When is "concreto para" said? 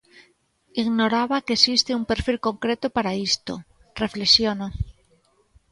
2.47-3.11